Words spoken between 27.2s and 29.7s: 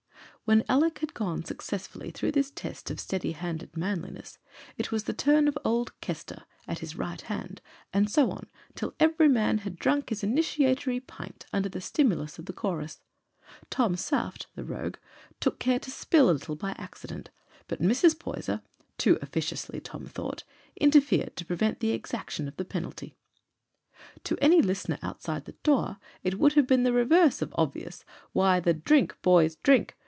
of obvious why the "Drink, boys,